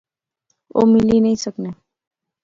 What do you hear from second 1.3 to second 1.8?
سکنے